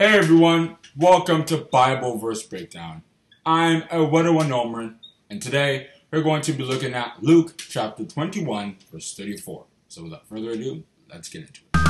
Hey 0.00 0.16
everyone, 0.16 0.76
welcome 0.96 1.44
to 1.46 1.56
Bible 1.56 2.18
Verse 2.18 2.44
Breakdown. 2.44 3.02
I'm 3.44 3.82
Ewedewa 3.82 4.44
Nomrin, 4.46 4.94
oh 4.94 5.06
and 5.28 5.42
today 5.42 5.88
we're 6.12 6.22
going 6.22 6.42
to 6.42 6.52
be 6.52 6.62
looking 6.62 6.94
at 6.94 7.20
Luke 7.20 7.54
chapter 7.58 8.04
21, 8.04 8.76
verse 8.92 9.16
34. 9.16 9.64
So 9.88 10.04
without 10.04 10.28
further 10.28 10.50
ado, 10.50 10.84
let's 11.12 11.28
get 11.28 11.48
into 11.48 11.62
it. 11.74 11.80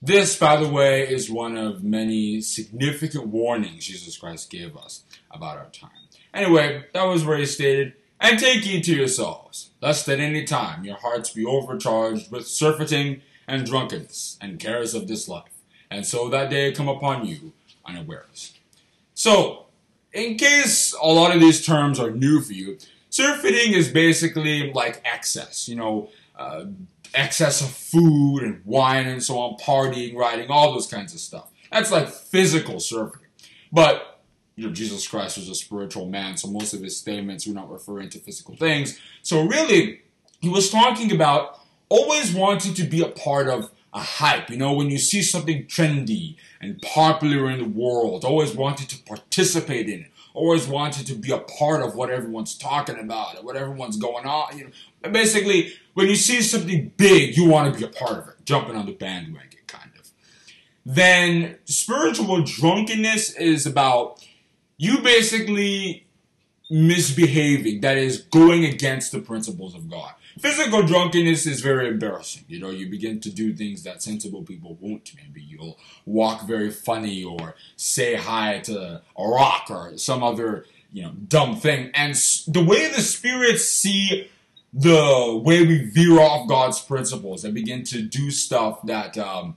This, 0.00 0.38
by 0.38 0.62
the 0.62 0.68
way, 0.68 1.08
is 1.08 1.28
one 1.28 1.56
of 1.56 1.82
many 1.82 2.40
significant 2.40 3.26
warnings 3.26 3.86
Jesus 3.86 4.16
Christ 4.16 4.48
gave 4.48 4.76
us 4.76 5.02
about 5.28 5.58
our 5.58 5.70
time. 5.70 5.90
Anyway, 6.32 6.84
that 6.94 7.02
was 7.02 7.24
where 7.24 7.38
he 7.38 7.46
stated. 7.46 7.94
And 8.20 8.38
take 8.38 8.62
heed 8.62 8.84
to 8.84 8.94
yourselves, 8.94 9.70
lest 9.82 10.08
at 10.08 10.20
any 10.20 10.44
time 10.44 10.84
your 10.84 10.98
hearts 10.98 11.30
be 11.30 11.44
overcharged 11.44 12.30
with 12.30 12.46
surfeiting 12.46 13.22
and 13.46 13.66
drunkenness 13.66 14.38
and 14.40 14.58
cares 14.58 14.94
of 14.94 15.08
this 15.08 15.28
life, 15.28 15.52
and 15.90 16.06
so 16.06 16.28
that 16.28 16.50
day 16.50 16.72
come 16.72 16.88
upon 16.88 17.26
you 17.26 17.52
unawares. 17.86 18.54
So, 19.14 19.66
in 20.12 20.36
case 20.36 20.94
a 21.00 21.06
lot 21.06 21.34
of 21.34 21.40
these 21.40 21.64
terms 21.64 22.00
are 22.00 22.10
new 22.10 22.40
for 22.40 22.52
you, 22.52 22.78
surfeiting 23.10 23.72
is 23.72 23.88
basically 23.88 24.72
like 24.72 25.00
excess, 25.04 25.68
you 25.68 25.76
know, 25.76 26.08
uh, 26.36 26.64
excess 27.14 27.60
of 27.60 27.68
food 27.68 28.42
and 28.42 28.60
wine 28.64 29.06
and 29.06 29.22
so 29.22 29.38
on, 29.38 29.56
partying, 29.58 30.16
riding, 30.16 30.50
all 30.50 30.72
those 30.72 30.86
kinds 30.86 31.14
of 31.14 31.20
stuff. 31.20 31.50
That's 31.70 31.90
like 31.90 32.08
physical 32.08 32.80
surfeiting. 32.80 33.28
But 33.72 34.20
you 34.56 34.66
know, 34.66 34.72
Jesus 34.72 35.06
Christ 35.06 35.36
was 35.36 35.48
a 35.48 35.54
spiritual 35.54 36.06
man, 36.06 36.36
so 36.36 36.48
most 36.48 36.74
of 36.74 36.80
his 36.80 36.96
statements 36.96 37.46
were 37.46 37.54
not 37.54 37.70
referring 37.70 38.08
to 38.10 38.18
physical 38.18 38.54
things. 38.56 39.00
So 39.22 39.44
really, 39.44 40.02
he 40.40 40.48
was 40.48 40.70
talking 40.70 41.10
about 41.10 41.58
always 41.88 42.34
wanting 42.34 42.74
to 42.74 42.84
be 42.84 43.02
a 43.02 43.08
part 43.08 43.48
of 43.48 43.70
a 43.92 44.00
hype. 44.00 44.50
You 44.50 44.56
know, 44.56 44.72
when 44.72 44.90
you 44.90 44.98
see 44.98 45.22
something 45.22 45.66
trendy 45.66 46.36
and 46.60 46.80
popular 46.82 47.50
in 47.50 47.58
the 47.58 47.68
world, 47.68 48.24
always 48.24 48.54
wanting 48.54 48.88
to 48.88 49.02
participate 49.04 49.88
in 49.88 50.00
it, 50.00 50.10
always 50.34 50.66
wanting 50.66 51.04
to 51.04 51.14
be 51.14 51.30
a 51.30 51.38
part 51.38 51.82
of 51.82 51.94
what 51.94 52.10
everyone's 52.10 52.56
talking 52.56 52.98
about, 52.98 53.44
what 53.44 53.56
everyone's 53.56 53.96
going 53.96 54.26
on. 54.26 54.58
You 54.58 54.70
know, 55.02 55.10
basically, 55.10 55.72
when 55.94 56.08
you 56.08 56.16
see 56.16 56.42
something 56.42 56.92
big, 56.96 57.36
you 57.36 57.48
want 57.48 57.72
to 57.72 57.78
be 57.78 57.86
a 57.86 57.88
part 57.88 58.18
of 58.18 58.28
it, 58.28 58.34
jumping 58.44 58.76
on 58.76 58.86
the 58.86 58.92
bandwagon, 58.92 59.60
kind 59.66 59.90
of. 59.98 60.10
Then 60.84 61.58
spiritual 61.64 62.42
drunkenness 62.42 63.34
is 63.36 63.64
about 63.64 64.26
you 64.76 65.00
basically 65.02 66.04
misbehaving, 66.68 67.80
that 67.82 67.96
is, 67.96 68.22
going 68.22 68.64
against 68.64 69.12
the 69.12 69.20
principles 69.20 69.74
of 69.74 69.88
God. 69.88 70.12
Physical 70.38 70.82
drunkenness 70.82 71.46
is 71.46 71.60
very 71.60 71.88
embarrassing. 71.88 72.44
You 72.48 72.60
know, 72.60 72.70
you 72.70 72.88
begin 72.88 73.20
to 73.20 73.30
do 73.30 73.54
things 73.54 73.84
that 73.84 74.02
sensible 74.02 74.42
people 74.42 74.76
won't. 74.80 75.12
Maybe 75.16 75.40
you'll 75.40 75.78
walk 76.04 76.46
very 76.46 76.70
funny 76.70 77.22
or 77.22 77.54
say 77.76 78.16
hi 78.16 78.60
to 78.64 79.02
a 79.16 79.28
rock 79.28 79.66
or 79.70 79.96
some 79.96 80.22
other, 80.22 80.66
you 80.92 81.02
know, 81.02 81.12
dumb 81.28 81.56
thing. 81.56 81.90
And 81.94 82.14
the 82.48 82.64
way 82.64 82.88
the 82.88 83.00
spirits 83.00 83.68
see 83.68 84.28
the 84.72 85.40
way 85.44 85.64
we 85.64 85.84
veer 85.84 86.18
off 86.18 86.48
God's 86.48 86.80
principles 86.80 87.44
and 87.44 87.54
begin 87.54 87.84
to 87.84 88.02
do 88.02 88.32
stuff 88.32 88.82
that 88.86 89.16
um, 89.16 89.54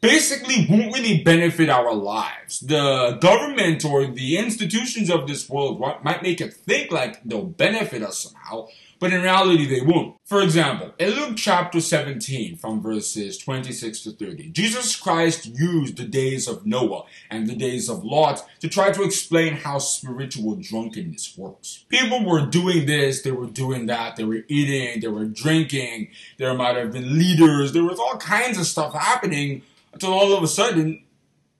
basically 0.00 0.66
won't 0.68 0.94
really 0.94 1.22
benefit 1.22 1.68
our 1.68 1.94
lives. 1.94 2.60
The 2.60 3.18
government 3.20 3.84
or 3.84 4.06
the 4.06 4.38
institutions 4.38 5.10
of 5.10 5.28
this 5.28 5.48
world 5.50 5.80
might 6.02 6.22
make 6.22 6.40
it 6.40 6.54
think 6.54 6.90
like 6.90 7.22
they'll 7.24 7.44
benefit 7.44 8.02
us 8.02 8.20
somehow, 8.20 8.68
but 9.02 9.12
in 9.12 9.20
reality 9.20 9.66
they 9.66 9.80
won't. 9.80 10.14
For 10.24 10.42
example, 10.42 10.94
in 10.96 11.10
Luke 11.10 11.36
chapter 11.36 11.80
17 11.80 12.56
from 12.56 12.80
verses 12.80 13.36
26 13.36 14.00
to 14.02 14.12
30, 14.12 14.50
Jesus 14.50 14.94
Christ 14.94 15.46
used 15.46 15.96
the 15.96 16.04
days 16.04 16.46
of 16.46 16.64
Noah 16.64 17.06
and 17.28 17.48
the 17.48 17.56
days 17.56 17.88
of 17.88 18.04
Lot 18.04 18.48
to 18.60 18.68
try 18.68 18.92
to 18.92 19.02
explain 19.02 19.54
how 19.54 19.78
spiritual 19.78 20.54
drunkenness 20.54 21.36
works. 21.36 21.84
People 21.88 22.24
were 22.24 22.46
doing 22.46 22.86
this, 22.86 23.22
they 23.22 23.32
were 23.32 23.48
doing 23.48 23.86
that, 23.86 24.14
they 24.14 24.22
were 24.22 24.44
eating, 24.46 25.00
they 25.00 25.08
were 25.08 25.24
drinking, 25.24 26.06
there 26.38 26.54
might 26.54 26.76
have 26.76 26.92
been 26.92 27.18
leaders, 27.18 27.72
there 27.72 27.82
was 27.82 27.98
all 27.98 28.18
kinds 28.18 28.56
of 28.56 28.66
stuff 28.66 28.94
happening 28.94 29.62
until 29.92 30.12
all 30.12 30.32
of 30.32 30.44
a 30.44 30.48
sudden 30.48 31.02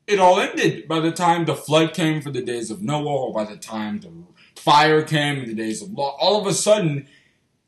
it 0.06 0.20
all 0.20 0.38
ended 0.38 0.86
by 0.86 1.00
the 1.00 1.10
time 1.10 1.44
the 1.44 1.56
flood 1.56 1.92
came 1.92 2.22
for 2.22 2.31
the 2.31 2.42
days 2.42 2.70
of 2.70 2.82
Noah 2.82 3.26
or 3.26 3.34
by 3.34 3.44
the 3.44 3.56
time 3.56 3.98
the 3.98 4.12
fire 4.54 5.02
came 5.02 5.38
in 5.38 5.48
the 5.48 5.54
days 5.54 5.82
of 5.82 5.91
Lot. 5.91 6.16
All 6.20 6.41
of 6.41 6.47
a 6.47 6.54
sudden, 6.54 7.08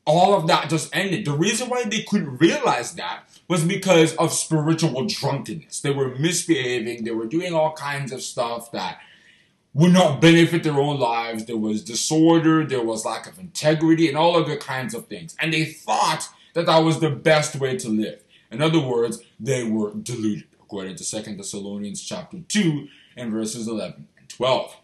all 0.05 0.35
of 0.35 0.47
that 0.47 0.69
just 0.69 0.95
ended. 0.95 1.25
The 1.25 1.31
reason 1.31 1.69
why 1.69 1.83
they 1.83 2.03
couldn't 2.03 2.37
realize 2.37 2.93
that 2.93 3.23
was 3.47 3.63
because 3.63 4.15
of 4.15 4.31
spiritual 4.31 5.05
drunkenness. 5.05 5.81
They 5.81 5.91
were 5.91 6.15
misbehaving, 6.15 7.03
they 7.03 7.11
were 7.11 7.25
doing 7.25 7.53
all 7.53 7.73
kinds 7.73 8.11
of 8.11 8.21
stuff 8.21 8.71
that 8.71 8.99
would 9.73 9.91
not 9.91 10.21
benefit 10.21 10.63
their 10.63 10.79
own 10.79 10.99
lives. 10.99 11.45
There 11.45 11.57
was 11.57 11.83
disorder, 11.83 12.65
there 12.65 12.83
was 12.83 13.03
lack 13.03 13.27
of 13.27 13.37
integrity, 13.39 14.07
and 14.07 14.17
all 14.17 14.37
other 14.37 14.55
kinds 14.55 14.93
of 14.93 15.07
things. 15.07 15.35
And 15.39 15.53
they 15.53 15.65
thought 15.65 16.29
that 16.53 16.67
that 16.67 16.79
was 16.79 16.99
the 16.99 17.09
best 17.09 17.57
way 17.57 17.75
to 17.77 17.89
live. 17.89 18.23
In 18.51 18.61
other 18.61 18.79
words, 18.79 19.19
they 19.39 19.63
were 19.63 19.93
deluded 19.93 20.45
according 20.61 20.95
to 20.95 21.03
Second 21.03 21.37
Thessalonians 21.37 22.01
chapter 22.01 22.39
2 22.47 22.87
and 23.17 23.31
verses 23.31 23.67
11 23.67 24.07
and 24.17 24.29
12. 24.29 24.75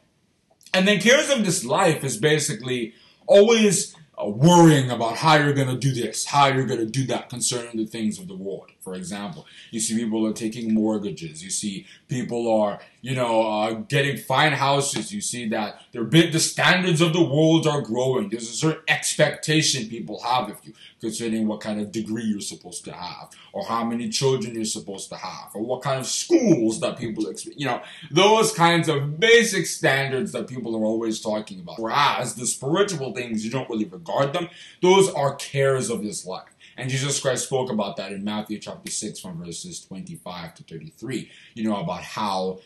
And 0.73 0.87
then 0.87 0.97
of 0.97 1.45
this 1.45 1.63
life 1.63 2.03
is 2.03 2.17
basically 2.17 2.93
always 3.27 3.95
Uh, 4.21 4.27
worrying 4.27 4.91
about 4.91 5.17
how 5.17 5.35
you're 5.35 5.53
going 5.53 5.67
to 5.67 5.77
do 5.77 5.91
this, 5.91 6.25
how 6.25 6.47
you're 6.47 6.65
going 6.65 6.79
to 6.79 6.85
do 6.85 7.05
that 7.05 7.29
concerning 7.29 7.77
the 7.77 7.85
things 7.85 8.19
of 8.19 8.27
the 8.27 8.35
world. 8.35 8.69
For 8.79 8.93
example, 8.93 9.45
you 9.71 9.79
see 9.79 9.95
people 9.95 10.27
are 10.27 10.33
taking 10.33 10.73
mortgages. 10.73 11.43
You 11.43 11.49
see 11.49 11.87
people 12.07 12.51
are, 12.51 12.79
you 13.01 13.15
know, 13.15 13.41
uh, 13.41 13.71
getting 13.73 14.15
fine 14.15 14.53
houses. 14.53 15.13
You 15.13 15.21
see 15.21 15.49
that 15.49 15.81
their 15.91 16.03
the 16.03 16.39
standards 16.39 17.01
of 17.01 17.13
the 17.13 17.23
world 17.23 17.65
are 17.65 17.81
growing. 17.81 18.29
There's 18.29 18.49
a 18.49 18.53
certain 18.53 18.83
expectation 18.87 19.89
people 19.89 20.21
have 20.21 20.49
of 20.49 20.59
you 20.63 20.73
concerning 20.99 21.47
what 21.47 21.61
kind 21.61 21.81
of 21.81 21.91
degree 21.91 22.23
you're 22.23 22.39
supposed 22.39 22.85
to 22.85 22.93
have, 22.93 23.31
or 23.53 23.65
how 23.65 23.83
many 23.83 24.09
children 24.09 24.53
you're 24.53 24.65
supposed 24.65 25.09
to 25.09 25.15
have, 25.15 25.49
or 25.55 25.63
what 25.63 25.81
kind 25.81 25.99
of 25.99 26.05
schools 26.05 26.79
that 26.79 26.97
people 26.97 27.27
expect. 27.27 27.57
You 27.57 27.65
know, 27.65 27.81
those 28.11 28.53
kinds 28.53 28.87
of 28.87 29.19
basic 29.19 29.65
standards 29.65 30.31
that 30.33 30.47
people 30.47 30.75
are 30.75 30.85
always 30.85 31.19
talking 31.19 31.59
about. 31.59 31.79
Whereas 31.79 32.35
the 32.35 32.45
spiritual 32.45 33.13
things, 33.13 33.43
you 33.43 33.51
don't 33.51 33.69
really 33.69 33.85
regard 33.85 34.33
them. 34.33 34.47
Those 34.81 35.11
are 35.13 35.35
cares 35.35 35.89
of 35.89 36.03
this 36.03 36.25
life. 36.25 36.49
And 36.77 36.89
Jesus 36.89 37.19
Christ 37.19 37.45
spoke 37.45 37.71
about 37.71 37.97
that 37.97 38.11
in 38.11 38.23
Matthew 38.23 38.59
chapter 38.59 38.89
6 38.91 39.19
from 39.19 39.43
verses 39.43 39.81
25 39.85 40.55
to 40.55 40.63
33. 40.63 41.29
You 41.53 41.69
know, 41.69 41.77
about 41.77 42.03
how 42.03 42.59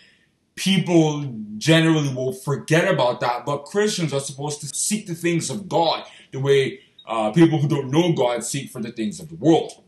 people 0.55 1.33
generally 1.57 2.13
will 2.13 2.33
forget 2.33 2.91
about 2.91 3.19
that, 3.19 3.45
but 3.45 3.65
Christians 3.65 4.13
are 4.13 4.19
supposed 4.19 4.61
to 4.61 4.67
seek 4.67 5.05
the 5.05 5.15
things 5.15 5.49
of 5.49 5.67
God 5.69 6.05
the 6.31 6.39
way 6.39 6.79
uh, 7.07 7.31
people 7.31 7.59
who 7.59 7.67
don't 7.67 7.91
know 7.91 8.13
God 8.13 8.43
seek 8.43 8.71
for 8.71 8.81
the 8.81 8.91
things 8.91 9.19
of 9.19 9.29
the 9.29 9.35
world. 9.35 9.83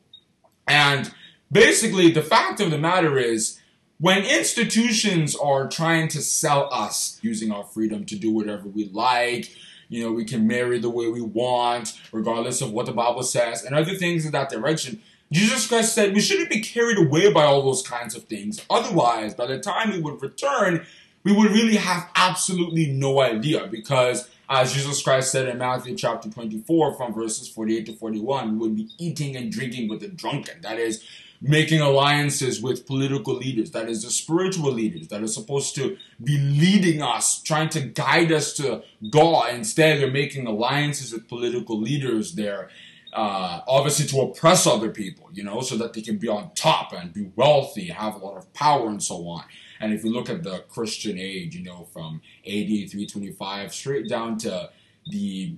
And 0.67 1.11
basically, 1.51 2.11
the 2.11 2.21
fact 2.21 2.59
of 2.59 2.71
the 2.71 2.77
matter 2.77 3.17
is, 3.17 3.59
when 3.99 4.23
institutions 4.23 5.35
are 5.35 5.67
trying 5.67 6.07
to 6.09 6.21
sell 6.21 6.71
us 6.71 7.19
using 7.23 7.51
our 7.51 7.63
freedom 7.63 8.05
to 8.05 8.15
do 8.15 8.31
whatever 8.31 8.67
we 8.67 8.89
like, 8.89 9.55
you 9.89 10.03
know, 10.03 10.11
we 10.11 10.25
can 10.25 10.45
marry 10.45 10.77
the 10.79 10.89
way 10.89 11.07
we 11.07 11.21
want, 11.21 11.99
regardless 12.11 12.61
of 12.61 12.71
what 12.71 12.85
the 12.85 12.91
Bible 12.91 13.23
says, 13.23 13.63
and 13.63 13.73
other 13.73 13.95
things 13.95 14.25
in 14.25 14.31
that 14.33 14.49
direction. 14.49 15.01
Jesus 15.31 15.67
Christ 15.67 15.93
said 15.93 16.13
we 16.13 16.21
shouldn't 16.21 16.49
be 16.49 16.61
carried 16.61 16.97
away 16.97 17.31
by 17.31 17.43
all 17.43 17.63
those 17.63 17.85
kinds 17.85 18.15
of 18.15 18.23
things. 18.25 18.65
Otherwise, 18.69 19.33
by 19.33 19.45
the 19.45 19.59
time 19.59 19.91
we 19.91 19.99
would 19.99 20.21
return, 20.21 20.85
we 21.23 21.33
would 21.33 21.51
really 21.51 21.75
have 21.75 22.09
absolutely 22.15 22.87
no 22.87 23.19
idea 23.19 23.67
because 23.67 24.29
as 24.49 24.73
Jesus 24.73 25.01
Christ 25.01 25.31
said 25.31 25.49
in 25.49 25.57
Matthew 25.57 25.95
chapter 25.95 26.29
24 26.29 26.93
from 26.93 27.13
verses 27.13 27.49
48 27.49 27.85
to 27.87 27.93
41, 27.93 28.51
we 28.53 28.57
would 28.57 28.75
be 28.77 28.89
eating 28.97 29.35
and 29.35 29.51
drinking 29.51 29.89
with 29.89 29.99
the 29.99 30.07
drunken. 30.07 30.61
That 30.61 30.79
is, 30.79 31.03
making 31.41 31.81
alliances 31.81 32.61
with 32.61 32.87
political 32.87 33.35
leaders, 33.35 33.71
that 33.71 33.89
is 33.89 34.03
the 34.03 34.09
spiritual 34.09 34.71
leaders 34.71 35.07
that 35.09 35.21
are 35.21 35.27
supposed 35.27 35.75
to 35.75 35.97
be 36.23 36.37
leading 36.37 37.01
us, 37.01 37.41
trying 37.41 37.69
to 37.69 37.81
guide 37.81 38.31
us 38.31 38.53
to 38.53 38.83
God. 39.09 39.53
Instead, 39.53 39.99
they're 39.99 40.09
making 40.09 40.47
alliances 40.47 41.13
with 41.13 41.27
political 41.27 41.79
leaders 41.79 42.33
there, 42.33 42.69
uh, 43.17 43.61
obviously 43.67 44.05
to 44.05 44.21
oppress 44.21 44.67
other 44.67 44.89
people, 44.89 45.27
you 45.33 45.43
know, 45.43 45.59
so 45.61 45.75
that 45.75 45.91
they 45.91 46.01
can 46.01 46.17
be 46.17 46.27
on 46.27 46.51
top 46.53 46.93
and 46.93 47.11
be 47.11 47.29
wealthy, 47.35 47.87
have 47.87 48.15
a 48.15 48.19
lot 48.19 48.37
of 48.37 48.53
power 48.53 48.87
and 48.87 49.01
so 49.01 49.27
on. 49.27 49.43
And 49.79 49.91
if 49.91 50.03
you 50.03 50.13
look 50.13 50.29
at 50.29 50.43
the 50.43 50.59
Christian 50.69 51.17
age, 51.17 51.55
you 51.55 51.63
know, 51.63 51.87
from 51.91 52.21
AD 52.45 52.67
325 52.67 53.73
straight 53.73 54.07
down 54.07 54.37
to 54.39 54.69
the 55.07 55.55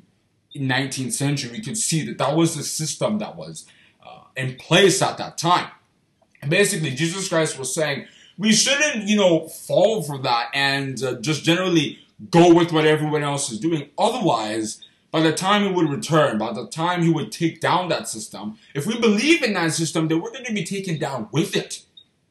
19th 0.56 1.14
century, 1.14 1.52
we 1.52 1.62
could 1.62 1.78
see 1.78 2.06
that 2.06 2.18
that 2.18 2.36
was 2.36 2.56
the 2.56 2.64
system 2.64 3.20
that 3.20 3.36
was 3.36 3.66
in 4.40 4.56
place 4.56 5.02
at 5.02 5.18
that 5.18 5.38
time. 5.38 5.70
And 6.42 6.50
basically, 6.50 6.92
Jesus 6.92 7.28
Christ 7.28 7.60
was 7.60 7.74
saying 7.74 8.06
we 8.38 8.54
shouldn't, 8.54 9.08
you 9.08 9.18
know, 9.18 9.48
fall 9.50 10.02
for 10.02 10.18
that 10.20 10.50
and 10.54 11.02
uh, 11.04 11.20
just 11.20 11.44
generally 11.44 12.00
go 12.32 12.54
with 12.54 12.72
what 12.72 12.86
everyone 12.86 13.24
else 13.24 13.52
is 13.52 13.60
doing. 13.60 13.90
Otherwise, 13.98 14.82
by 15.12 15.22
the 15.22 15.34
time 15.34 15.64
he 15.64 15.72
would 15.72 15.90
return, 15.90 16.38
by 16.38 16.54
the 16.54 16.68
time 16.68 17.02
he 17.02 17.10
would 17.10 17.32
take 17.32 17.60
down 17.60 17.90
that 17.90 18.08
system, 18.08 18.58
if 18.76 18.86
we 18.86 19.00
believe 19.00 19.42
in 19.44 19.54
that 19.54 19.74
system, 19.74 20.08
then 20.08 20.22
we're 20.22 20.32
going 20.32 20.46
to 20.46 20.54
be 20.54 20.64
taken 20.64 21.00
down 21.00 21.28
with 21.32 21.56
it. 21.56 21.84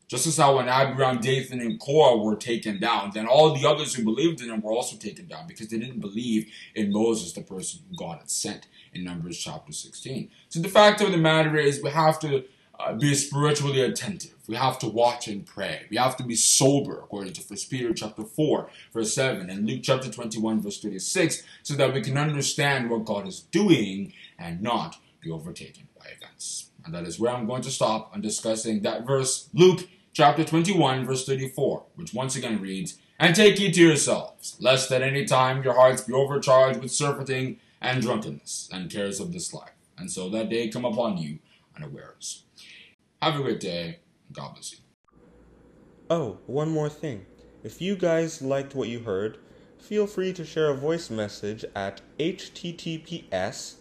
Just 0.07 0.27
as 0.27 0.39
how 0.39 0.57
when 0.57 0.69
Abiram, 0.69 1.21
Dathan, 1.21 1.61
and 1.61 1.79
Korah 1.79 2.17
were 2.17 2.37
taken 2.37 2.81
down, 2.81 3.11
then 3.13 3.27
all 3.27 3.55
the 3.55 3.69
others 3.69 3.95
who 3.95 4.05
believed 4.05 4.41
in 4.41 4.49
him 4.49 4.63
were 4.63 4.73
also 4.73 4.97
taken 4.97 5.27
down 5.27 5.47
because 5.47 5.69
they 5.69 5.79
didn't 5.79 6.01
believe 6.01 6.51
in 6.75 6.91
Moses, 6.91 7.33
the 7.33 7.43
person 7.43 7.81
who 7.91 7.97
God 7.97 8.19
had 8.19 8.31
sent 8.31 8.69
in 8.95 9.05
Numbers 9.05 9.37
chapter 9.37 9.71
16. 9.71 10.31
So 10.49 10.61
the 10.61 10.69
fact 10.69 11.03
of 11.03 11.11
the 11.11 11.19
matter 11.19 11.57
is, 11.57 11.83
we 11.83 11.91
have 11.91 12.19
to 12.21 12.45
uh, 12.79 12.93
be 12.93 13.15
spiritually 13.15 13.81
attentive. 13.81 14.35
We 14.47 14.57
have 14.57 14.79
to 14.81 14.89
watch 14.89 15.29
and 15.29 15.45
pray. 15.45 15.87
We 15.91 15.97
have 15.97 16.17
to 16.19 16.23
be 16.23 16.37
sober, 16.37 16.99
according 16.99 17.35
to 17.35 17.43
1 17.43 17.59
Peter 17.69 17.93
chapter 17.93 18.25
4, 18.25 18.71
verse 18.93 19.15
7, 19.15 19.51
and 19.51 19.67
Luke 19.67 19.81
chapter 19.83 20.11
21, 20.11 20.61
verse 20.61 20.81
36, 20.81 21.43
so 21.63 21.75
that 21.75 21.93
we 21.93 22.01
can 22.01 22.17
understand 22.17 22.89
what 22.89 23.05
God 23.05 23.27
is 23.27 23.41
doing 23.41 24.13
and 24.39 24.63
not 24.63 24.97
be 25.21 25.31
overtaken 25.31 25.89
by 25.99 26.07
events. 26.17 26.71
And 26.85 26.95
that 26.95 27.05
is 27.05 27.19
where 27.19 27.33
I'm 27.33 27.47
going 27.47 27.63
to 27.63 27.71
stop 27.71 28.11
on 28.15 28.21
discussing 28.21 28.83
that 28.83 29.07
verse, 29.07 29.49
Luke 29.53 29.89
chapter 30.13 30.45
21, 30.45 31.05
verse 31.05 31.27
34, 31.27 31.85
which 31.97 32.15
once 32.15 32.37
again 32.37 32.61
reads, 32.61 32.99
And 33.19 33.35
take 33.35 33.59
heed 33.59 33.75
to 33.75 33.83
yourselves, 33.83 34.57
lest 34.61 34.91
at 34.93 35.03
any 35.03 35.25
time 35.25 35.63
your 35.63 35.75
hearts 35.75 36.03
be 36.03 36.13
overcharged 36.13 36.81
with 36.81 36.93
surfeiting 36.93 37.59
and 37.81 38.01
drunkenness 38.03 38.71
and 38.73 38.91
cares 38.91 39.21
of 39.21 39.33
this 39.33 39.53
life, 39.53 39.75
and 39.97 40.11
so 40.11 40.29
that 40.31 40.49
day 40.49 40.69
come 40.69 40.85
upon 40.85 41.19
you 41.19 41.39
unawares. 41.79 42.45
Have 43.23 43.39
a 43.39 43.43
great 43.43 43.61
day. 43.61 44.01
God 44.33 44.55
bless 44.55 44.73
you. 44.73 44.79
Oh, 46.11 46.39
one 46.47 46.71
more 46.71 46.89
thing. 46.89 47.27
If 47.63 47.81
you 47.81 47.97
guys 47.97 48.41
liked 48.43 48.75
what 48.75 48.89
you 48.89 49.01
heard, 49.01 49.39
feel 49.79 50.07
free 50.07 50.33
to 50.33 50.45
share 50.45 50.71
a 50.71 50.75
voice 50.75 51.11
message 51.11 51.65
at 51.75 52.01
https 52.19 53.75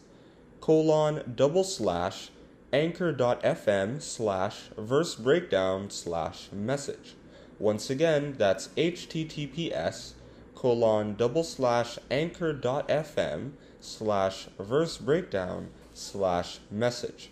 colon 0.62 1.34
double 1.36 1.64
slash 1.64 2.30
anchor.fm 2.74 4.02
slash 4.02 4.70
verse 4.78 5.16
breakdown 5.16 5.90
slash 5.90 6.52
message. 6.52 7.16
Once 7.60 7.90
again, 7.90 8.36
that's 8.38 8.68
https 8.70 10.14
colon 10.56 11.16
double 11.16 11.44
slash 11.44 11.98
anchor.fm 12.12 13.52
slash 13.80 14.48
verse 14.60 14.98
breakdown 14.98 15.70
slash 15.94 16.60
message. 16.70 17.32